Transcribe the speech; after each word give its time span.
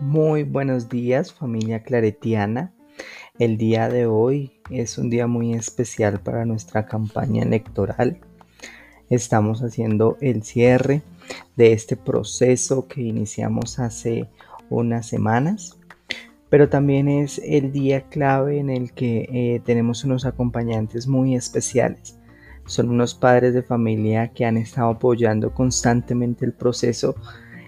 Muy 0.00 0.42
buenos 0.42 0.88
días 0.88 1.32
familia 1.32 1.84
claretiana. 1.84 2.74
El 3.38 3.56
día 3.56 3.88
de 3.88 4.06
hoy 4.06 4.60
es 4.68 4.98
un 4.98 5.10
día 5.10 5.28
muy 5.28 5.54
especial 5.54 6.18
para 6.18 6.44
nuestra 6.44 6.86
campaña 6.86 7.44
electoral. 7.44 8.18
Estamos 9.10 9.60
haciendo 9.60 10.18
el 10.20 10.42
cierre 10.42 11.02
de 11.54 11.72
este 11.72 11.96
proceso 11.96 12.88
que 12.88 13.02
iniciamos 13.02 13.78
hace 13.78 14.28
unas 14.70 15.06
semanas, 15.06 15.78
pero 16.48 16.68
también 16.68 17.06
es 17.08 17.40
el 17.44 17.70
día 17.70 18.08
clave 18.08 18.58
en 18.58 18.70
el 18.70 18.92
que 18.92 19.28
eh, 19.32 19.62
tenemos 19.64 20.02
unos 20.02 20.26
acompañantes 20.26 21.06
muy 21.06 21.36
especiales. 21.36 22.18
Son 22.72 22.88
unos 22.88 23.14
padres 23.14 23.52
de 23.52 23.62
familia 23.62 24.28
que 24.28 24.46
han 24.46 24.56
estado 24.56 24.88
apoyando 24.88 25.52
constantemente 25.52 26.46
el 26.46 26.54
proceso 26.54 27.14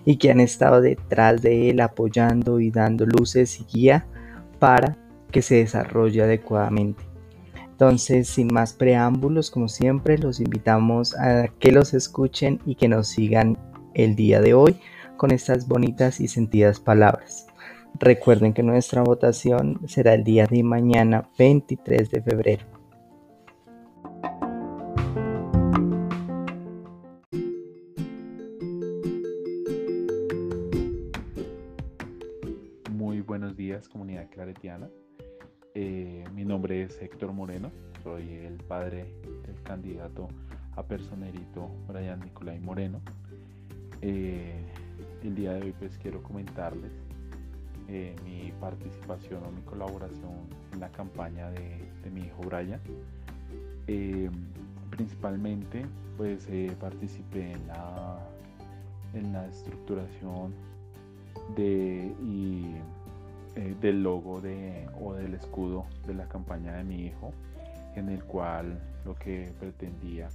y 0.07 0.17
que 0.17 0.31
han 0.31 0.41
estado 0.41 0.81
detrás 0.81 1.43
de 1.43 1.69
él 1.69 1.81
apoyando 1.81 2.59
y 2.59 2.71
dando 2.71 3.05
luces 3.05 3.61
y 3.61 3.65
guía 3.65 4.07
para 4.59 4.97
que 5.31 5.43
se 5.43 5.57
desarrolle 5.57 6.23
adecuadamente. 6.23 7.05
Entonces, 7.71 8.29
sin 8.29 8.47
más 8.47 8.73
preámbulos, 8.73 9.51
como 9.51 9.69
siempre, 9.69 10.17
los 10.17 10.41
invitamos 10.41 11.15
a 11.19 11.49
que 11.49 11.71
los 11.71 11.93
escuchen 11.93 12.63
y 12.65 12.77
que 12.77 12.89
nos 12.89 13.09
sigan 13.09 13.59
el 13.93 14.17
día 14.17 14.41
de 14.41 14.55
hoy 14.55 14.81
con 15.19 15.33
estas 15.33 15.69
bonitas 15.69 16.19
y 16.19 16.29
sentidas 16.29 16.81
palabras. 16.81 17.47
Recuerden 18.01 18.55
que 18.55 18.63
nuestra 18.63 19.03
votación 19.03 19.81
será 19.87 20.15
el 20.15 20.25
día 20.25 20.47
de 20.47 20.63
mañana 20.63 21.29
23 21.39 22.11
de 22.11 22.23
febrero. 22.23 22.84
Claretiana. 34.35 34.89
Eh, 35.75 36.25
mi 36.35 36.45
nombre 36.45 36.83
es 36.83 37.01
Héctor 37.01 37.33
Moreno, 37.33 37.71
soy 38.03 38.29
el 38.31 38.57
padre 38.57 39.07
del 39.47 39.63
candidato 39.63 40.29
a 40.77 40.83
personerito 40.83 41.71
Brian 41.89 42.21
Nicolai 42.21 42.61
Moreno. 42.61 43.01
Eh, 44.03 44.61
el 45.23 45.35
día 45.35 45.55
de 45.55 45.63
hoy 45.63 45.75
pues 45.79 45.97
quiero 45.99 46.23
comentarles 46.23 46.93
eh, 47.89 48.15
mi 48.25 48.53
participación 48.61 49.43
o 49.45 49.51
mi 49.51 49.63
colaboración 49.63 50.49
en 50.73 50.81
la 50.81 50.91
campaña 50.91 51.51
de, 51.51 52.11
mi 52.13 52.23
hijo 52.23 52.43
Brian. 52.43 52.81
Eh, 53.87 54.31
principalmente 54.91 55.87
pues 56.17 56.47
participé 56.79 57.53
en 57.53 57.67
la, 57.67 58.19
en 59.15 59.33
la 59.33 59.47
estructuración 59.47 60.55
de, 61.57 62.15
y, 62.23 62.75
del 63.55 64.03
logo 64.03 64.41
de, 64.41 64.89
o 65.01 65.15
del 65.15 65.35
escudo 65.35 65.87
de 66.07 66.15
la 66.15 66.29
campaña 66.29 66.77
de 66.77 66.85
mi 66.85 67.07
hijo 67.07 67.33
en 67.95 68.09
el 68.09 68.25
cual 68.25 68.81
lo 69.05 69.15
que 69.15 69.53
pretendía 69.61 70.29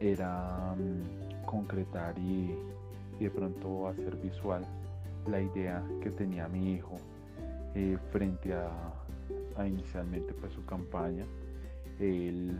era 0.00 0.74
mm, 0.76 1.44
concretar 1.46 2.16
y 2.18 2.54
y 3.18 3.24
de 3.24 3.30
pronto 3.30 3.88
hacer 3.88 4.16
visual 4.16 4.64
la 5.26 5.40
idea 5.40 5.82
que 6.02 6.10
tenía 6.10 6.48
mi 6.48 6.74
hijo 6.74 6.96
eh, 7.74 7.96
frente 8.10 8.54
a, 8.54 8.68
inicialmente 9.66 10.32
pues 10.34 10.52
su 10.52 10.64
campaña. 10.64 11.24
Él 11.98 12.58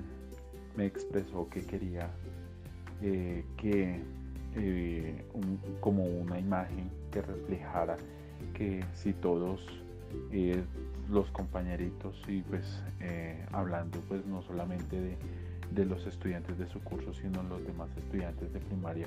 me 0.77 0.87
expresó 0.87 1.49
que 1.49 1.65
quería 1.67 2.11
eh, 3.03 3.45
que 3.57 4.01
eh, 4.57 5.25
como 5.81 6.05
una 6.05 6.39
imagen 6.39 6.91
que 7.11 7.21
reflejara 7.21 7.97
que 8.55 8.85
si 8.95 9.13
todos 9.13 9.61
los 11.11 11.31
compañeritos 11.31 12.21
y 12.29 12.43
pues 12.43 12.83
hablando 13.53 14.01
pues 14.09 14.25
no 14.27 14.43
solamente 14.43 15.17
de 15.75 15.85
los 15.85 16.07
estudiantes 16.07 16.59
de 16.59 16.67
su 16.67 16.81
curso, 16.81 17.13
sino 17.13 17.43
los 17.43 17.65
demás 17.67 17.89
estudiantes 17.97 18.53
de 18.53 18.61
primaria 18.61 19.07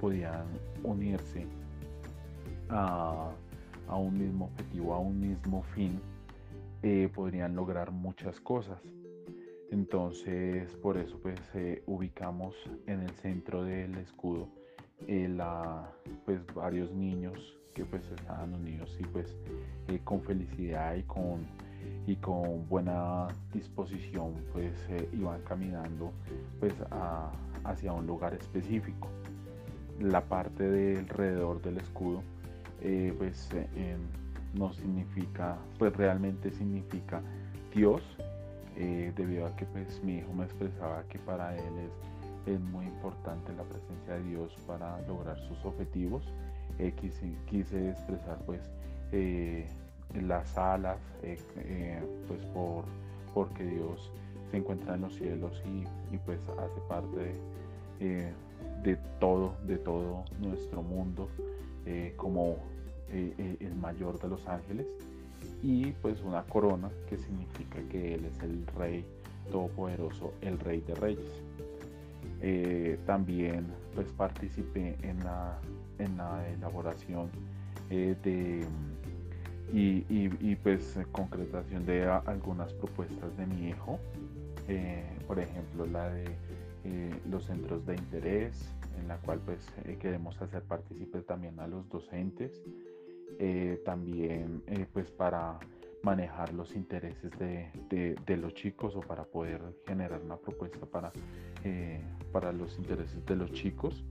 podían 0.00 0.46
unirse 0.82 1.46
a, 2.68 3.30
un 3.88 4.18
mismo 4.18 4.46
objetivo, 4.46 4.94
a 4.94 4.98
un 4.98 5.20
mismo 5.20 5.62
fin, 5.74 6.00
eh, 6.82 7.08
podrían 7.14 7.54
lograr 7.54 7.90
muchas 7.90 8.40
cosas. 8.40 8.80
Entonces, 9.70 10.74
por 10.76 10.96
eso 10.96 11.18
pues 11.20 11.38
eh, 11.54 11.82
ubicamos 11.86 12.54
en 12.86 13.00
el 13.00 13.10
centro 13.10 13.64
del 13.64 13.96
escudo 13.98 14.48
eh, 15.06 15.28
la, 15.28 15.90
pues 16.24 16.40
varios 16.54 16.90
niños 16.92 17.57
que 17.78 17.84
pues 17.84 18.02
estaban 18.10 18.54
unidos 18.54 18.96
y 18.98 19.04
pues 19.04 19.36
con 20.02 20.20
felicidad 20.22 20.96
y 20.96 21.04
con 21.04 21.46
y 22.06 22.16
con 22.16 22.68
buena 22.68 23.28
disposición 23.52 24.34
pues 24.52 24.72
eh, 24.88 25.08
iban 25.12 25.40
caminando 25.42 26.12
pues 26.58 26.74
hacia 27.64 27.92
un 27.92 28.06
lugar 28.06 28.34
específico. 28.34 29.08
La 30.00 30.22
parte 30.22 30.68
de 30.68 30.98
alrededor 30.98 31.62
del 31.62 31.78
escudo 31.78 32.22
eh, 32.80 33.14
pues 33.16 33.48
eh, 33.54 33.96
no 34.54 34.72
significa, 34.72 35.56
pues 35.78 35.96
realmente 35.96 36.50
significa 36.50 37.22
Dios, 37.74 38.02
debido 38.76 39.44
a 39.44 39.56
que 39.56 39.64
pues 39.66 40.02
mi 40.04 40.18
hijo 40.18 40.32
me 40.32 40.44
expresaba 40.44 41.02
que 41.08 41.18
para 41.18 41.56
él 41.56 41.72
es, 42.46 42.54
es 42.54 42.60
muy 42.60 42.86
importante 42.86 43.52
la 43.54 43.64
presencia 43.64 44.14
de 44.14 44.22
Dios 44.22 44.56
para 44.68 45.00
lograr 45.02 45.36
sus 45.48 45.64
objetivos. 45.64 46.22
Quise, 47.50 47.90
expresar 47.90 48.38
pues 48.46 48.60
las 50.14 50.56
alas, 50.56 50.98
eh, 51.22 51.38
eh, 51.56 52.02
pues 52.26 52.44
por, 52.46 52.84
porque 53.34 53.64
Dios 53.64 54.10
se 54.50 54.56
encuentra 54.58 54.94
en 54.94 55.02
los 55.02 55.14
cielos 55.14 55.62
y, 55.66 56.16
pues 56.18 56.40
hace 56.58 56.80
parte 56.88 57.34
de, 58.00 58.32
eh, 58.90 58.96
todo, 59.18 59.54
de 59.66 59.78
todo 59.78 60.24
nuestro 60.40 60.82
mundo 60.82 61.28
como 62.16 62.56
el 63.10 63.74
mayor 63.76 64.20
de 64.20 64.28
los 64.28 64.46
ángeles 64.46 64.86
y 65.62 65.92
pues 66.02 66.20
una 66.22 66.42
corona 66.42 66.90
que 67.08 67.16
significa 67.16 67.80
que 67.90 68.14
Él 68.14 68.26
es 68.26 68.42
el 68.42 68.66
Rey 68.76 69.04
Todopoderoso, 69.50 70.34
el 70.42 70.58
Rey 70.58 70.80
de 70.82 70.94
Reyes. 70.94 71.42
También 73.06 73.66
pues 73.94 74.12
participé 74.12 74.96
en 75.02 75.22
la, 75.24 75.58
en 75.98 76.16
la 76.16 76.48
elaboración 76.48 77.30
de 77.88 78.66
y, 79.72 80.56
pues 80.56 80.96
eh, 80.96 81.06
concretación 81.12 81.84
de 81.84 82.06
algunas 82.06 82.72
propuestas 82.74 83.36
de 83.36 83.46
mi 83.46 83.68
hijo, 83.68 83.98
eh, 84.68 85.04
por 85.26 85.38
ejemplo 85.38 85.86
la 85.86 86.10
de 86.10 86.24
eh, 86.84 87.14
los 87.28 87.44
centros 87.44 87.84
de 87.86 87.94
interés, 87.94 88.74
en 88.98 89.08
la 89.08 89.16
cual 89.18 89.40
pues 89.44 89.66
queremos 90.00 90.40
hacer 90.40 90.62
partícipes 90.62 91.24
también 91.26 91.58
a 91.60 91.66
los 91.66 91.88
docentes, 91.88 92.62
también 93.84 94.62
pues 94.92 95.10
para 95.12 95.58
manejar 96.02 96.52
los 96.54 96.74
intereses 96.74 97.30
de, 97.38 98.36
los 98.36 98.54
chicos 98.54 98.94
o 98.96 99.00
para 99.00 99.24
poder 99.24 99.60
generar 99.86 100.20
una 100.22 100.36
propuesta 100.36 100.86
para, 100.86 101.12
para 102.32 102.52
los 102.52 102.78
intereses 102.78 103.24
de 103.26 103.36
los 103.36 103.52
chicos 103.52 104.04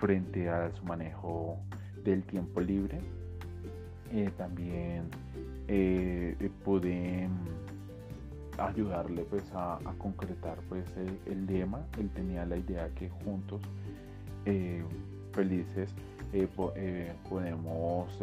frente 0.00 0.48
a 0.48 0.70
su 0.72 0.84
manejo 0.84 1.58
del 2.04 2.22
tiempo 2.24 2.60
libre. 2.60 2.98
Eh, 4.12 4.30
también 4.36 5.08
eh, 5.68 6.36
eh, 6.38 7.28
mm, 7.28 8.60
ayudarle 8.60 9.22
pues 9.22 9.50
a, 9.54 9.78
concretar 9.98 10.58
pues 10.68 10.84
el, 11.26 11.46
lema. 11.46 11.86
Él 11.98 12.10
tenía 12.10 12.44
la 12.44 12.56
idea 12.56 12.88
que 12.94 13.08
juntos 13.08 13.62
felices 15.32 15.94
podemos 17.28 18.20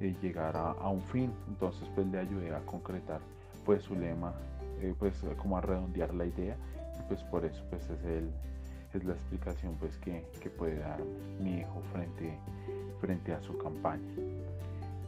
em, 0.00 0.14
llegar 0.20 0.56
a, 0.56 0.88
un 0.88 1.02
fin. 1.02 1.32
Entonces 1.48 1.88
pues 1.94 2.06
le 2.08 2.18
ayudé 2.18 2.54
a 2.54 2.60
concretar 2.60 3.20
pues 3.64 3.82
su 3.82 3.94
lema 3.94 4.32
pues 4.98 5.24
como 5.38 5.56
a 5.56 5.60
redondear 5.60 6.14
la 6.14 6.26
idea. 6.26 6.56
Y 6.98 7.02
pues 7.08 7.22
por 7.24 7.44
eso 7.44 7.64
pues 7.70 7.88
es 7.88 8.04
el 8.04 8.30
es 8.94 9.04
la 9.04 9.12
explicación 9.12 9.74
pues 9.78 9.96
que, 9.98 10.24
que 10.40 10.48
puede 10.48 10.78
dar 10.78 11.00
mi 11.40 11.58
hijo 11.58 11.82
frente 11.92 12.38
frente 13.00 13.32
a 13.32 13.40
su 13.40 13.56
campaña. 13.58 14.14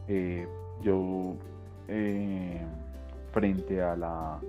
Eh, 0.07 0.47
yo 0.81 1.35
eh, 1.87 2.61
frente 3.31 3.81
a 3.81 3.95
la, 3.95 4.39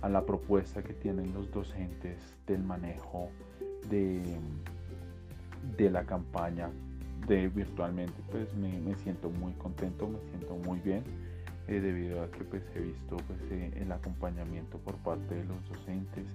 a 0.00 0.08
la 0.08 0.24
propuesta 0.24 0.82
que 0.82 0.92
tienen 0.94 1.32
los 1.32 1.50
docentes 1.50 2.18
del 2.46 2.62
manejo 2.62 3.28
de, 3.88 4.22
de 5.76 5.90
la 5.90 6.04
campaña 6.04 6.70
virtualmente 7.54 8.14
pues 8.30 8.52
me, 8.54 8.94
siento 8.96 9.30
muy 9.30 9.52
contento 9.54 10.08
me 10.08 10.20
siento 10.30 10.54
muy 10.56 10.78
bien 10.80 11.02
eh, 11.68 11.80
debido 11.80 12.22
a 12.22 12.30
que 12.30 12.44
pues 12.44 12.62
he 12.74 12.80
visto 12.80 13.16
pues 13.16 13.40
el 13.50 13.90
acompañamiento 13.92 14.78
por 14.78 14.96
parte 14.96 15.34
de 15.34 15.44
los 15.44 15.68
docentes. 15.68 16.26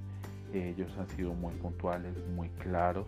Ellos 0.54 0.90
han 0.98 1.10
sido 1.10 1.34
muy 1.34 1.54
puntuales, 1.56 2.16
muy 2.34 2.48
claros, 2.50 3.06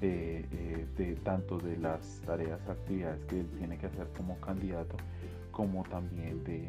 eh, 0.00 0.46
eh, 0.50 0.86
de 0.96 1.14
tanto 1.16 1.58
de 1.58 1.76
las 1.76 2.22
tareas, 2.24 2.66
actividades 2.66 3.22
que 3.26 3.40
él 3.40 3.46
tiene 3.58 3.76
que 3.76 3.86
hacer 3.86 4.08
como 4.16 4.40
candidato, 4.40 4.96
como 5.50 5.84
también 5.84 6.42
de, 6.44 6.66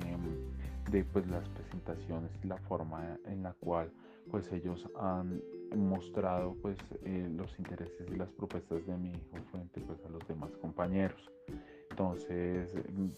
de 0.91 1.05
pues, 1.05 1.25
las 1.27 1.47
presentaciones 1.49 2.29
y 2.43 2.47
la 2.47 2.57
forma 2.57 3.17
en 3.25 3.41
la 3.43 3.53
cual 3.53 3.89
pues 4.31 4.51
ellos 4.51 4.87
han 4.99 5.41
mostrado 5.75 6.55
pues 6.61 6.77
eh, 7.03 7.29
los 7.35 7.57
intereses 7.57 8.07
y 8.11 8.15
las 8.15 8.29
propuestas 8.31 8.85
de 8.85 8.97
mi 8.97 9.09
hijo 9.09 9.37
frente 9.51 9.81
pues 9.81 9.99
a 10.05 10.09
los 10.09 10.27
demás 10.27 10.51
compañeros. 10.61 11.31
Entonces 11.89 12.73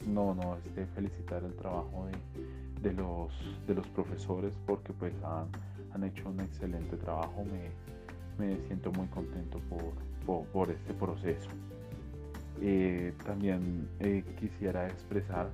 no 0.08 0.36
no 0.36 0.58
este 0.58 0.86
felicitar 0.88 1.44
el 1.44 1.56
trabajo 1.56 2.08
de, 2.82 2.94
los 2.94 3.32
de 3.68 3.74
los 3.74 3.88
profesores 3.90 4.54
porque 4.66 4.94
pues 4.94 5.14
han, 5.24 5.48
han 5.94 6.04
hecho 6.04 6.30
un 6.30 6.40
excelente 6.42 6.98
trabajo. 6.98 7.44
Me, 7.46 7.72
me 8.38 8.58
siento 8.68 8.92
muy 8.92 9.08
contento 9.08 9.60
por, 10.26 10.46
por, 10.48 10.70
este 10.70 10.94
proceso. 10.94 11.50
Eh, 12.62 13.14
también 13.26 13.88
eh, 14.00 14.24
quisiera 14.40 14.88
expresar 14.88 15.50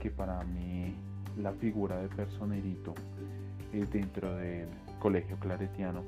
que 0.00 0.10
para 0.10 0.42
mí 0.44 0.94
la 1.38 1.52
figura 1.52 2.00
de 2.00 2.08
personerito 2.08 2.94
dentro 3.84 4.34
del 4.36 4.68
colegio 4.98 5.36
claretiano 5.36 6.02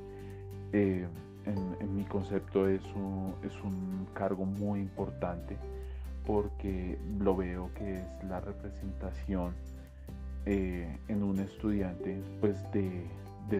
eh, 0.73 1.07
en, 1.45 1.95
mi 1.95 2.03
concepto 2.03 2.67
es 2.67 2.83
un, 2.95 3.33
es 3.43 3.53
un 3.63 4.07
cargo 4.13 4.45
muy 4.45 4.79
importante 4.79 5.57
porque 6.25 6.97
lo 7.19 7.35
veo 7.35 7.71
que 7.75 7.95
es 7.95 8.23
la 8.29 8.39
representación 8.39 9.53
eh, 10.45 10.97
en 11.07 11.23
un 11.23 11.39
estudiante 11.39 12.21
pues 12.39 12.57
de, 12.71 13.07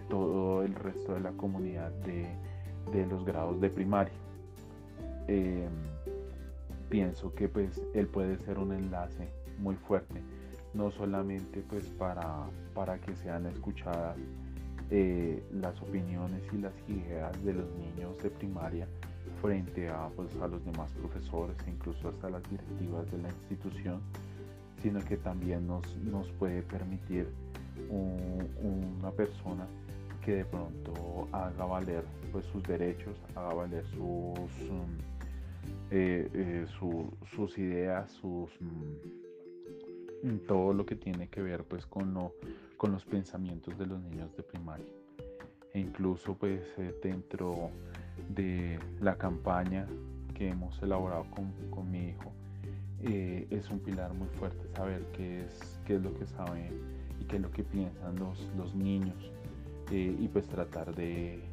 todo 0.07 0.63
el 0.63 0.75
resto 0.75 1.15
de 1.15 1.19
la 1.19 1.31
comunidad 1.31 1.91
de, 2.05 3.05
los 3.07 3.25
grados 3.25 3.59
de 3.59 3.69
primaria. 3.69 4.13
Eh, 5.27 5.67
pienso 6.89 7.33
que 7.33 7.47
pues 7.47 7.81
él 7.93 8.07
puede 8.07 8.37
ser 8.45 8.59
un 8.59 8.71
enlace 8.73 9.29
muy 9.57 9.75
fuerte, 9.75 10.21
no 10.73 10.91
solamente 10.91 11.63
pues 11.69 11.85
para, 11.97 12.45
para 12.73 12.99
que 12.99 13.15
sean 13.15 13.45
escuchadas 13.47 14.17
eh, 14.91 15.43
las 15.51 15.79
opiniones 15.81 16.41
y 16.51 16.57
las 16.57 16.73
ideas 16.87 17.43
de 17.43 17.53
los 17.53 17.69
niños 17.75 18.17
de 18.23 18.29
primaria 18.29 18.87
frente 19.41 19.87
a, 19.87 20.09
pues, 20.15 20.35
a 20.37 20.47
los 20.47 20.63
demás 20.65 20.91
profesores 20.93 21.55
e 21.67 21.71
incluso 21.71 22.09
hasta 22.09 22.29
las 22.29 22.41
directivas 22.49 23.09
de 23.11 23.19
la 23.19 23.29
institución, 23.29 24.01
sino 24.81 24.99
que 25.01 25.17
también 25.17 25.67
nos, 25.67 25.95
nos 25.97 26.27
puede 26.33 26.63
permitir 26.63 27.27
una 27.89 29.11
persona 29.11 29.67
que 30.25 30.37
de 30.37 30.45
pronto 30.45 31.27
haga 31.31 31.65
valer 31.65 32.03
pues, 32.31 32.45
sus 32.45 32.63
derechos, 32.63 33.15
haga 33.35 33.53
valer 33.53 33.85
sus, 33.91 34.69
um, 34.69 34.87
sus 37.35 37.57
ideas, 37.57 38.11
sus, 38.11 38.49
todo 40.47 40.73
lo 40.73 40.85
que 40.85 40.95
tiene 40.95 41.27
que 41.29 41.41
ver 41.41 41.63
pues, 41.63 41.85
con 41.85 42.13
lo 42.13 42.33
con 42.79 42.93
los 42.93 43.03
pensamientos 43.03 43.77
de 43.77 43.85
los 43.85 44.01
niños 44.01 44.33
de 44.37 44.41
primaria. 44.41 44.85
E 45.73 45.79
incluso 45.81 46.33
pues 46.33 46.61
eh, 46.77 46.95
dentro 47.03 47.71
de 48.29 48.79
la 49.01 49.17
campaña 49.17 49.85
que 50.33 50.47
hemos 50.47 50.81
elaborado 50.81 51.25
con, 51.29 51.91
mi 51.91 52.07
hijo, 52.07 52.31
eh, 53.03 53.47
es 53.49 53.69
un 53.69 53.79
pilar 53.79 54.13
muy 54.13 54.29
fuerte 54.39 54.65
saber 54.73 55.03
qué 55.11 55.41
es, 55.41 55.79
qué 55.85 55.95
es 55.95 56.01
lo 56.01 56.17
que 56.17 56.25
saben 56.25 56.71
y 57.19 57.25
qué 57.25 57.35
es 57.35 57.41
lo 57.41 57.51
que 57.51 57.63
piensan 57.63 58.17
los, 58.17 58.49
los 58.57 58.73
niños 58.73 59.29
eh, 59.91 60.15
y 60.17 60.27
pues 60.29 60.47
tratar 60.47 60.95
de, 60.95 61.43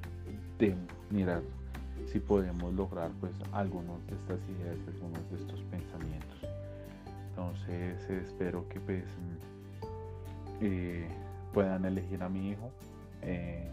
de, 0.60 0.76
mirar 1.10 1.42
si 2.06 2.20
podemos 2.20 2.72
lograr 2.72 3.10
pues 3.18 3.32
algunos 3.50 3.98
de 4.06 4.14
estas 4.14 4.38
ideas, 4.48 4.76
algunos 4.94 5.28
de 5.28 5.38
estos 5.38 5.60
pensamientos. 5.62 6.38
Entonces 7.36 8.08
espero 8.08 8.66
que 8.68 8.80
pues 8.80 9.04
eh, 10.62 11.06
puedan 11.52 11.84
elegir 11.84 12.22
a 12.22 12.30
mi 12.30 12.50
hijo. 12.50 12.70
Eh, 13.20 13.68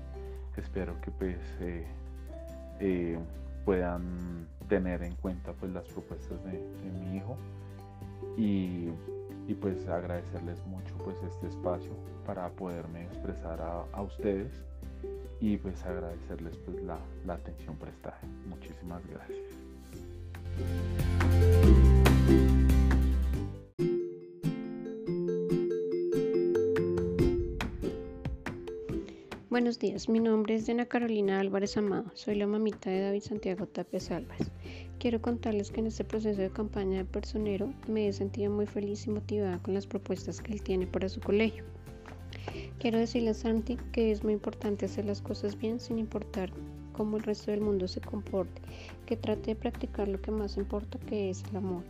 espero 0.58 1.00
que 1.00 1.12
pues 1.12 1.40
eh, 2.82 3.18
puedan 3.64 4.48
tener 4.68 5.04
en 5.04 5.16
cuenta 5.16 5.54
pues 5.54 5.72
las 5.72 5.86
propuestas 5.86 6.44
de, 6.44 6.60
mi 6.92 7.16
hijo 7.18 7.38
y, 8.38 8.90
pues 9.62 9.88
agradecerles 9.88 10.66
mucho 10.66 10.98
pues 11.06 11.16
este 11.24 11.48
espacio 11.48 11.94
para 12.26 12.50
poderme 12.50 13.06
expresar 13.06 13.62
a, 13.62 14.02
ustedes 14.02 14.52
y 15.40 15.56
pues 15.56 15.82
agradecerles 15.86 16.58
pues 16.58 16.84
la, 16.84 17.00
la 17.26 17.36
atención 17.36 17.78
prestada. 17.78 18.20
Muchísimas 18.50 19.02
gracias. 19.08 19.40
Buenos 29.54 29.78
días, 29.78 30.10
mi 30.10 30.20
nombre 30.20 30.56
es 30.56 30.66
Diana 30.66 30.88
Carolina 30.88 31.40
Álvarez 31.40 31.78
Amado, 31.78 32.06
soy 32.16 32.34
la 32.34 32.48
mamita 32.48 32.90
de 32.90 33.02
David 33.02 33.22
Santiago 33.22 33.68
Tapia 33.68 34.00
Álvarez. 34.10 34.50
Quiero 34.98 35.22
contarles 35.22 35.70
que 35.70 35.80
en 35.80 35.86
este 35.86 36.04
proceso 36.04 36.42
de 36.42 36.50
campaña 36.50 36.98
de 36.98 37.06
personero 37.06 37.72
me 37.88 38.08
he 38.08 38.14
sentido 38.14 38.52
muy 38.52 38.66
feliz 38.66 39.06
y 39.06 39.12
motivada 39.12 39.60
con 39.60 39.76
las 39.76 39.86
propuestas 39.86 40.42
que 40.42 40.54
él 40.54 40.64
tiene 40.64 40.88
para 40.88 41.08
su 41.08 41.22
colegio. 41.22 41.66
Quiero 42.80 42.98
decirle 42.98 43.30
a 43.30 43.34
Santi 43.36 43.78
que 43.92 44.12
es 44.12 44.24
muy 44.24 44.34
importante 44.34 44.86
hacer 44.88 45.06
las 45.06 45.22
cosas 45.22 45.56
bien 45.56 45.80
sin 45.80 46.00
importar 46.00 46.50
cómo 46.92 47.18
el 47.18 47.24
resto 47.24 47.52
del 47.52 47.62
mundo 47.62 47.88
se 47.88 48.02
comporte, 48.02 48.60
que 49.06 49.18
trate 49.18 49.52
de 49.52 49.56
practicar 49.56 50.08
lo 50.08 50.20
que 50.20 50.32
más 50.32 50.58
importa 50.58 50.98
que 50.98 51.30
es 51.30 51.44
el 51.52 51.58
amor, 51.58 51.84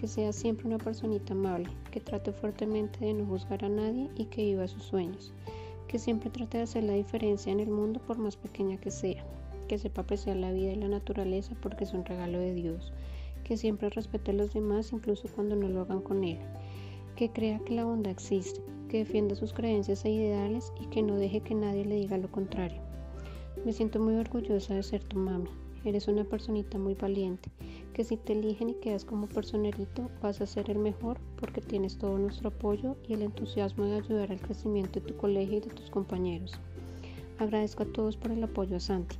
que 0.00 0.06
sea 0.06 0.32
siempre 0.32 0.68
una 0.68 0.78
personita 0.78 1.32
amable, 1.32 1.68
que 1.90 1.98
trate 1.98 2.30
fuertemente 2.30 3.04
de 3.04 3.14
no 3.14 3.26
juzgar 3.26 3.64
a 3.64 3.68
nadie 3.68 4.08
y 4.14 4.26
que 4.26 4.44
viva 4.44 4.68
sus 4.68 4.84
sueños 4.84 5.34
que 5.88 5.98
siempre 5.98 6.30
trate 6.30 6.58
de 6.58 6.64
hacer 6.64 6.84
la 6.84 6.92
diferencia 6.92 7.50
en 7.50 7.60
el 7.60 7.70
mundo 7.70 8.00
por 8.06 8.18
más 8.18 8.36
pequeña 8.36 8.76
que 8.76 8.90
sea, 8.90 9.24
que 9.66 9.78
sepa 9.78 10.02
apreciar 10.02 10.36
la 10.36 10.52
vida 10.52 10.72
y 10.72 10.76
la 10.76 10.88
naturaleza 10.88 11.56
porque 11.60 11.84
es 11.84 11.94
un 11.94 12.04
regalo 12.04 12.38
de 12.38 12.54
Dios, 12.54 12.92
que 13.42 13.56
siempre 13.56 13.88
respete 13.88 14.30
a 14.30 14.34
los 14.34 14.52
demás 14.52 14.92
incluso 14.92 15.28
cuando 15.34 15.56
no 15.56 15.68
lo 15.68 15.80
hagan 15.80 16.02
con 16.02 16.22
él, 16.22 16.38
que 17.16 17.30
crea 17.30 17.58
que 17.60 17.74
la 17.74 17.84
bondad 17.84 18.12
existe, 18.12 18.60
que 18.88 18.98
defienda 18.98 19.34
sus 19.34 19.52
creencias 19.52 20.04
e 20.04 20.10
ideales 20.10 20.72
y 20.80 20.86
que 20.86 21.02
no 21.02 21.16
deje 21.16 21.40
que 21.40 21.54
nadie 21.54 21.84
le 21.84 21.96
diga 21.96 22.18
lo 22.18 22.30
contrario. 22.30 22.80
Me 23.64 23.72
siento 23.72 23.98
muy 23.98 24.14
orgullosa 24.14 24.74
de 24.74 24.82
ser 24.82 25.02
tu 25.04 25.18
mami. 25.18 25.50
Eres 25.84 26.08
una 26.08 26.24
personita 26.24 26.78
muy 26.78 26.94
valiente, 26.94 27.50
que 27.92 28.04
si 28.04 28.16
te 28.16 28.32
eligen 28.32 28.70
y 28.70 28.74
quedas 28.74 29.04
como 29.04 29.28
personerito, 29.28 30.10
vas 30.22 30.40
a 30.40 30.46
ser 30.46 30.70
el 30.70 30.78
mejor 30.78 31.18
porque 31.40 31.60
tienes 31.60 31.98
todo 31.98 32.18
nuestro 32.18 32.48
apoyo 32.48 32.96
y 33.08 33.14
el 33.14 33.22
entusiasmo 33.22 33.84
de 33.84 33.96
ayudar 33.96 34.32
al 34.32 34.40
crecimiento 34.40 35.00
de 35.00 35.06
tu 35.06 35.16
colegio 35.16 35.58
y 35.58 35.60
de 35.60 35.70
tus 35.70 35.90
compañeros. 35.90 36.52
Agradezco 37.38 37.84
a 37.84 37.86
todos 37.86 38.16
por 38.16 38.32
el 38.32 38.42
apoyo 38.42 38.76
a 38.76 38.80
Santi. 38.80 39.16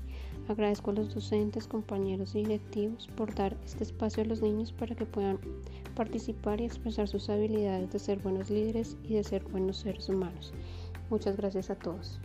Agradezco 0.48 0.90
a 0.90 0.94
los 0.94 1.14
docentes, 1.14 1.68
compañeros 1.68 2.34
y 2.34 2.38
directivos 2.38 3.06
por 3.16 3.34
dar 3.34 3.56
este 3.64 3.84
espacio 3.84 4.22
a 4.22 4.26
los 4.26 4.40
niños 4.40 4.72
para 4.72 4.96
que 4.96 5.04
puedan 5.04 5.38
participar 5.94 6.60
y 6.60 6.64
expresar 6.64 7.06
sus 7.06 7.28
habilidades 7.28 7.92
de 7.92 7.98
ser 7.98 8.18
buenos 8.18 8.48
líderes 8.48 8.96
y 9.04 9.14
de 9.14 9.24
ser 9.24 9.44
buenos 9.44 9.76
seres 9.76 10.08
humanos. 10.08 10.52
Muchas 11.10 11.36
gracias 11.36 11.70
a 11.70 11.74
todos. 11.74 12.18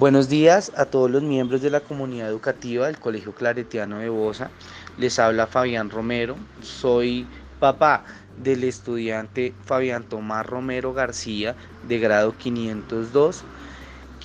Buenos 0.00 0.30
días 0.30 0.72
a 0.76 0.86
todos 0.86 1.10
los 1.10 1.22
miembros 1.22 1.60
de 1.60 1.68
la 1.68 1.80
comunidad 1.80 2.30
educativa 2.30 2.86
del 2.86 2.98
Colegio 2.98 3.34
Claretiano 3.34 3.98
de 3.98 4.08
Bosa. 4.08 4.50
Les 4.96 5.18
habla 5.18 5.46
Fabián 5.46 5.90
Romero. 5.90 6.36
Soy 6.62 7.26
papá 7.58 8.04
del 8.42 8.64
estudiante 8.64 9.52
Fabián 9.66 10.04
Tomás 10.04 10.46
Romero 10.46 10.94
García 10.94 11.54
de 11.86 11.98
grado 11.98 12.34
502, 12.34 13.42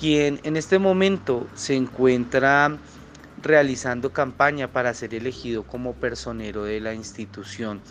quien 0.00 0.40
en 0.44 0.56
este 0.56 0.78
momento 0.78 1.46
se 1.54 1.74
encuentra 1.74 2.78
realizando 3.42 4.14
campaña 4.14 4.72
para 4.72 4.94
ser 4.94 5.12
elegido 5.12 5.62
como 5.64 5.92
personero 5.92 6.64
de 6.64 6.80
la 6.80 6.94
institución. 6.94 7.82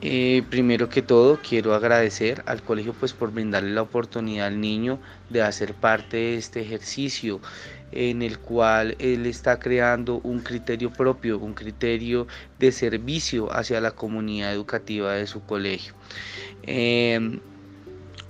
Eh, 0.00 0.44
primero 0.48 0.88
que 0.88 1.02
todo 1.02 1.40
quiero 1.42 1.74
agradecer 1.74 2.44
al 2.46 2.62
colegio 2.62 2.92
pues 2.92 3.12
por 3.12 3.32
brindarle 3.32 3.70
la 3.70 3.82
oportunidad 3.82 4.46
al 4.46 4.60
niño 4.60 5.00
de 5.28 5.42
hacer 5.42 5.74
parte 5.74 6.16
de 6.16 6.36
este 6.36 6.60
ejercicio 6.60 7.40
en 7.90 8.22
el 8.22 8.38
cual 8.38 8.94
él 9.00 9.26
está 9.26 9.58
creando 9.58 10.20
un 10.22 10.40
criterio 10.40 10.92
propio, 10.92 11.38
un 11.38 11.54
criterio 11.54 12.28
de 12.60 12.70
servicio 12.70 13.52
hacia 13.52 13.80
la 13.80 13.90
comunidad 13.90 14.52
educativa 14.52 15.14
de 15.14 15.26
su 15.26 15.42
colegio. 15.42 15.94
Em, 16.62 17.40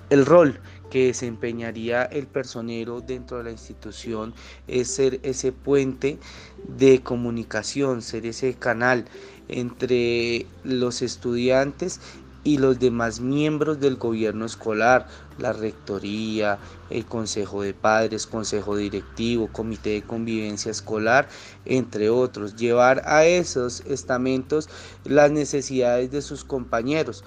el 0.08 0.24
rol 0.24 0.58
que 0.90 1.06
desempeñaría 1.06 2.04
el 2.04 2.26
personero 2.26 3.02
dentro 3.02 3.38
de 3.38 3.44
la 3.44 3.50
institución 3.50 4.32
es 4.66 4.88
ser 4.88 5.20
ese 5.22 5.52
puente 5.52 6.18
de 6.66 7.02
comunicación, 7.02 8.00
ser 8.00 8.24
ese 8.24 8.54
canal 8.54 9.04
entre 9.48 10.46
los 10.62 11.02
estudiantes 11.02 12.00
y 12.44 12.58
los 12.58 12.78
demás 12.78 13.20
miembros 13.20 13.80
del 13.80 13.96
gobierno 13.96 14.46
escolar, 14.46 15.06
la 15.38 15.52
rectoría, 15.52 16.58
el 16.88 17.04
consejo 17.04 17.62
de 17.62 17.74
padres, 17.74 18.26
consejo 18.26 18.76
directivo, 18.76 19.48
comité 19.48 19.90
de 19.90 20.02
convivencia 20.02 20.70
escolar, 20.70 21.28
entre 21.64 22.08
otros. 22.10 22.56
Llevar 22.56 23.02
a 23.04 23.26
esos 23.26 23.80
estamentos 23.80 24.68
las 25.04 25.30
necesidades 25.30 26.10
de 26.10 26.22
sus 26.22 26.44
compañeros. 26.44 27.24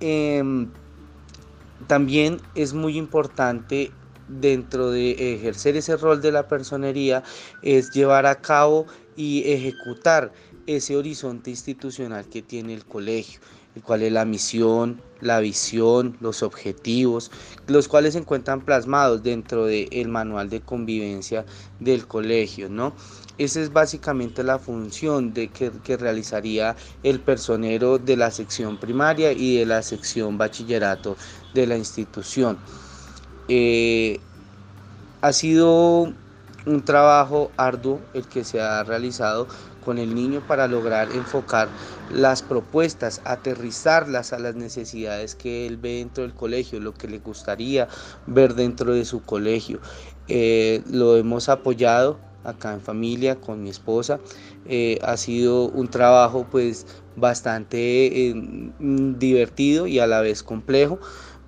Em, 0.00 0.68
también 1.86 2.40
es 2.54 2.72
muy 2.72 2.98
importante 2.98 3.90
dentro 4.28 4.90
de 4.90 5.34
ejercer 5.34 5.76
ese 5.76 5.96
rol 5.96 6.20
de 6.22 6.30
la 6.30 6.46
personería 6.46 7.24
es 7.62 7.90
llevar 7.90 8.26
a 8.26 8.36
cabo 8.36 8.86
y 9.16 9.50
ejecutar 9.50 10.32
ese 10.76 10.96
horizonte 10.96 11.50
institucional 11.50 12.28
que 12.28 12.42
tiene 12.42 12.74
el 12.74 12.84
colegio 12.84 13.40
el 13.76 13.82
cual 13.82 14.02
es 14.02 14.12
la 14.12 14.24
misión, 14.24 15.00
la 15.20 15.38
visión, 15.38 16.16
los 16.20 16.42
objetivos, 16.42 17.30
los 17.68 17.86
cuales 17.86 18.14
se 18.14 18.18
encuentran 18.18 18.62
plasmados 18.62 19.22
dentro 19.22 19.66
del 19.66 20.08
manual 20.08 20.50
de 20.50 20.60
convivencia 20.60 21.44
del 21.78 22.06
colegio, 22.06 22.68
¿no? 22.68 22.94
Esa 23.38 23.60
es 23.60 23.72
básicamente 23.72 24.42
la 24.42 24.58
función 24.58 25.32
de 25.32 25.48
que, 25.48 25.96
realizaría 25.96 26.76
el 27.02 27.20
personero 27.20 27.98
de 27.98 28.16
la 28.16 28.30
sección 28.30 28.78
primaria 28.78 29.32
y 29.32 29.58
de 29.58 29.66
la 29.66 29.82
sección 29.82 30.36
bachillerato 30.36 31.16
de 31.54 31.66
la 31.66 31.76
institución. 31.76 32.58
Eh, 33.48 34.20
ha 35.22 35.32
sido 35.32 36.12
un 36.66 36.84
trabajo 36.84 37.50
arduo 37.56 38.00
el 38.14 38.26
que 38.26 38.44
se 38.44 38.60
ha 38.60 38.82
realizado 38.84 39.46
con 39.80 39.98
el 39.98 40.14
niño 40.14 40.40
para 40.46 40.68
lograr 40.68 41.08
enfocar 41.12 41.68
las 42.14 42.42
propuestas, 42.42 43.20
aterrizarlas 43.24 44.32
a 44.32 44.38
las 44.38 44.54
necesidades 44.54 45.34
que 45.34 45.66
él 45.66 45.76
ve 45.76 45.96
dentro 45.96 46.22
del 46.24 46.34
colegio, 46.34 46.80
lo 46.80 46.94
que 46.94 47.08
le 47.08 47.18
gustaría 47.18 47.88
ver 48.26 48.54
dentro 48.54 48.92
de 48.94 49.04
su 49.04 49.22
colegio. 49.22 49.80
Eh, 50.28 50.82
lo 50.90 51.16
hemos 51.16 51.48
apoyado 51.48 52.18
acá 52.44 52.72
en 52.72 52.80
familia 52.80 53.36
con 53.36 53.62
mi 53.62 53.70
esposa. 53.70 54.20
Eh, 54.66 54.98
ha 55.02 55.16
sido 55.16 55.68
un 55.68 55.88
trabajo 55.88 56.46
pues 56.50 56.86
bastante 57.16 58.28
eh, 58.28 58.34
divertido 58.78 59.86
y 59.86 59.98
a 59.98 60.06
la 60.06 60.20
vez 60.20 60.42
complejo, 60.42 60.98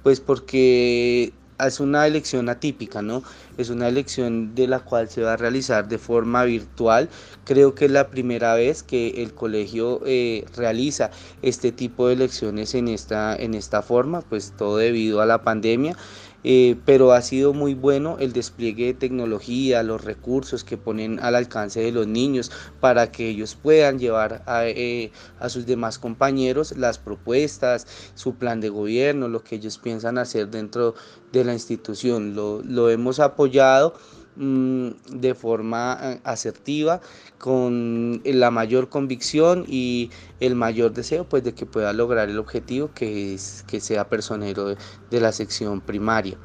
pues 0.03 0.21
porque 0.21 1.33
es 1.67 1.81
una 1.81 2.07
elección 2.07 2.49
atípica, 2.49 3.03
¿no? 3.03 3.23
Es 3.57 3.71
una 3.71 3.89
elección 3.89 4.55
de 4.55 4.67
la 4.67 4.81
cual 4.81 5.09
se 5.09 5.23
va 5.23 5.35
a 5.35 5.37
realizar 5.37 5.89
de 5.89 5.99
forma 5.99 6.45
virtual. 6.45 7.09
Creo 7.45 7.75
que 7.75 7.87
es 7.87 7.91
la 7.91 8.09
primera 8.09 8.55
vez 8.55 8.83
que 8.83 9.23
el 9.23 9.35
colegio 9.35 10.01
eh, 10.07 10.45
realiza 10.57 11.11
este 11.43 11.73
tipo 11.73 12.09
de 12.09 12.15
elecciones 12.15 12.75
en 12.75 12.89
esta, 12.89 13.37
en 13.37 13.55
esta 13.55 13.83
forma, 13.83 14.23
pues 14.23 14.53
todo 14.57 14.77
debido 14.77 15.21
a 15.21 15.27
la 15.27 15.43
pandemia. 15.43 15.97
Eh, 16.45 16.77
pero 16.85 17.13
ha 17.13 17.23
sido 17.23 17.53
muy 17.53 17.75
bueno 17.75 18.17
el 18.19 18.33
despliegue 18.33 18.87
de 18.87 18.95
tecnología, 18.95 19.83
los 19.83 20.03
recursos 20.05 20.65
que 20.65 20.77
ponen 20.77 21.21
al 21.21 21.37
alcance 21.37 21.81
de 21.81 21.93
los 21.93 22.07
niños 22.07 22.51
para 22.81 23.13
que 23.13 23.29
ellos 23.29 23.55
puedan 23.55 23.99
llevar 23.99 24.43
a, 24.47 24.67
eh, 24.67 25.13
a 25.39 25.49
sus 25.49 25.67
demás 25.67 25.99
compañeros 25.99 26.77
las 26.77 26.99
propuestas, 26.99 27.87
su 28.15 28.35
plan 28.35 28.61
de 28.61 28.71
gobierno, 28.71 29.29
lo 29.29 29.45
que 29.45 29.57
ellos 29.57 29.79
piensan 29.79 30.19
hacer 30.19 30.49
dentro 30.51 30.95
de 31.33 31.45
la 31.45 31.53
institución. 31.53 32.35
Lo, 32.35 32.63
lo 32.63 32.91
hemos 32.91 33.21
apoyado 33.21 33.95
de 34.37 35.35
forma 35.35 35.99
eh, 36.03 36.21
asertiva, 36.25 37.01
con 37.39 38.23
la 38.25 38.51
mayor 38.51 38.89
convicción 38.89 39.65
y 39.69 40.11
el 40.41 40.55
mayor 40.55 40.93
deseo 40.93 41.29
pues 41.29 41.45
de 41.45 41.55
que 41.55 41.67
pueda 41.67 41.93
lograr 41.93 42.31
el 42.31 42.39
objetivo 42.39 42.91
que 42.95 43.35
es 43.35 43.65
que 43.67 43.81
sea 43.81 44.09
personero 44.09 44.75
de, 45.11 45.21
la 45.21 45.33
sección 45.33 45.81
primaria. 45.81 46.39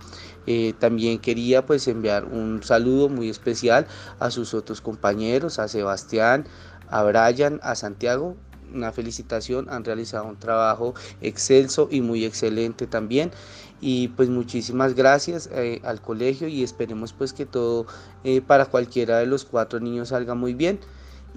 Eh, 0.45 0.73
también 0.79 1.19
quería 1.19 1.65
pues 1.65 1.87
enviar 1.87 2.25
un 2.25 2.61
saludo 2.63 3.09
muy 3.09 3.29
especial 3.29 3.87
a 4.19 4.31
sus 4.31 4.53
otros 4.53 4.81
compañeros, 4.81 5.59
a 5.59 5.67
Sebastián, 5.67 6.45
a 6.89 7.03
Brian, 7.03 7.59
a 7.63 7.75
Santiago, 7.75 8.35
una 8.73 8.91
felicitación, 8.91 9.67
han 9.69 9.83
realizado 9.83 10.25
un 10.25 10.37
trabajo 10.37 10.93
excelso 11.21 11.87
y 11.91 12.01
muy 12.01 12.25
excelente 12.25 12.87
también. 12.87 13.31
Y 13.79 14.07
pues 14.09 14.29
muchísimas 14.29 14.95
gracias 14.95 15.49
eh, 15.53 15.81
al 15.83 16.01
colegio 16.01 16.47
y 16.47 16.63
esperemos 16.63 17.13
pues 17.13 17.33
que 17.33 17.45
todo 17.45 17.85
eh, 18.23 18.41
para 18.41 18.65
cualquiera 18.65 19.19
de 19.19 19.27
los 19.27 19.45
cuatro 19.45 19.79
niños 19.79 20.09
salga 20.09 20.33
muy 20.33 20.53
bien 20.55 20.79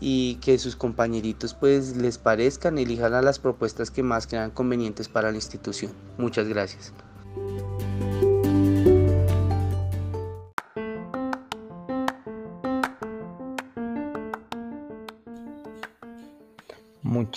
y 0.00 0.36
que 0.36 0.58
sus 0.58 0.76
compañeritos 0.76 1.52
pues 1.52 1.96
les 1.96 2.16
parezcan, 2.16 2.78
elijan 2.78 3.12
a 3.12 3.20
las 3.22 3.38
propuestas 3.38 3.90
que 3.90 4.02
más 4.02 4.26
crean 4.26 4.50
convenientes 4.50 5.08
para 5.08 5.30
la 5.30 5.36
institución. 5.36 5.92
Muchas 6.16 6.48
gracias. 6.48 6.92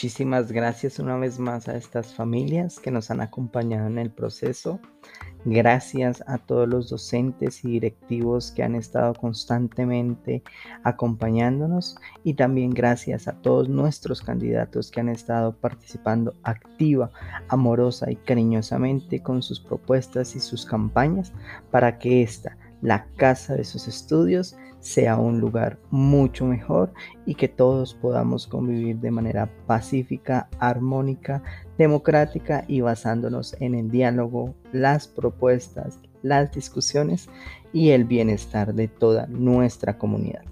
Muchísimas 0.03 0.51
gracias 0.51 0.99
una 0.99 1.15
vez 1.15 1.39
más 1.39 1.69
a 1.69 1.77
estas 1.77 2.13
familias 2.13 2.77
que 2.77 2.91
nos 2.91 3.09
han 3.09 3.21
acompañado 3.21 3.87
en 3.87 3.97
el 3.97 4.11
proceso. 4.11 4.81
Gracias 5.45 6.21
a 6.27 6.39
todos 6.39 6.67
los 6.67 6.89
docentes 6.89 7.63
y 7.63 7.69
directivos 7.69 8.51
que 8.51 8.63
han 8.63 8.75
estado 8.75 9.13
constantemente 9.13 10.43
acompañándonos 10.83 11.95
y 12.25 12.33
también 12.33 12.71
gracias 12.71 13.29
a 13.29 13.41
todos 13.41 13.69
nuestros 13.69 14.21
candidatos 14.21 14.91
que 14.91 14.99
han 14.99 15.07
estado 15.07 15.55
participando 15.55 16.35
activa, 16.43 17.09
amorosa 17.47 18.11
y 18.11 18.17
cariñosamente 18.17 19.23
con 19.23 19.41
sus 19.41 19.61
propuestas 19.61 20.35
y 20.35 20.41
sus 20.41 20.65
campañas 20.65 21.31
para 21.71 21.97
que 21.97 22.23
esta, 22.23 22.57
la 22.83 23.07
casa 23.15 23.55
de 23.55 23.63
sus 23.63 23.87
estudios, 23.87 24.55
sea 24.81 25.17
un 25.17 25.39
lugar 25.39 25.79
mucho 25.89 26.45
mejor 26.45 26.93
y 27.25 27.33
que 27.35 27.47
todos 27.47 27.93
podamos 27.93 28.45
convivir 28.45 28.97
de 28.97 29.11
manera 29.11 29.49
pacífica, 29.65 30.49
armónica, 30.59 31.41
democrática 31.77 32.65
y 32.67 32.81
basándonos 32.81 33.55
en 33.61 33.75
el 33.75 33.89
diálogo, 33.89 34.53
las 34.73 35.07
propuestas, 35.07 35.97
las 36.21 36.51
discusiones 36.51 37.29
y 37.71 37.91
el 37.91 38.03
bienestar 38.03 38.73
de 38.73 38.89
toda 38.89 39.27
nuestra 39.27 39.97
comunidad. 39.97 40.43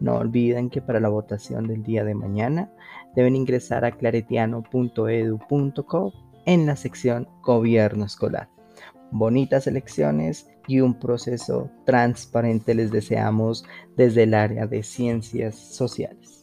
No 0.00 0.16
olviden 0.16 0.70
que 0.70 0.80
para 0.80 1.00
la 1.00 1.10
votación 1.10 1.68
del 1.68 1.82
día 1.82 2.04
de 2.04 2.14
mañana 2.14 2.72
deben 3.14 3.36
ingresar 3.36 3.84
a 3.84 3.92
claretiano.edu.co 3.92 6.12
en 6.46 6.64
la 6.64 6.76
sección 6.76 7.28
Gobierno 7.42 8.06
Escolar. 8.06 8.55
Bonitas 9.10 9.66
elecciones 9.66 10.48
y 10.66 10.80
un 10.80 10.98
proceso 10.98 11.70
transparente 11.84 12.74
les 12.74 12.90
deseamos 12.90 13.64
desde 13.96 14.24
el 14.24 14.34
área 14.34 14.66
de 14.66 14.82
ciencias 14.82 15.54
sociales. 15.54 16.35